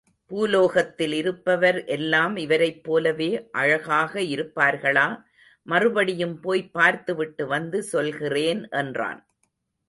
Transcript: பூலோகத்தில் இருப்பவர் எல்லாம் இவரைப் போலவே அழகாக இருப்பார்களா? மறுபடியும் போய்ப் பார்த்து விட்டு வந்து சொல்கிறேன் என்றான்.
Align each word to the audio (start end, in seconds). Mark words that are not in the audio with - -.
பூலோகத்தில் 0.31 1.11
இருப்பவர் 1.13 1.85
எல்லாம் 1.85 2.35
இவரைப் 2.35 2.83
போலவே 2.83 3.49
அழகாக 3.51 4.19
இருப்பார்களா? 4.19 5.05
மறுபடியும் 5.67 6.39
போய்ப் 6.39 6.73
பார்த்து 6.73 7.15
விட்டு 7.15 7.47
வந்து 7.47 7.83
சொல்கிறேன் 7.83 8.67
என்றான். 8.69 9.21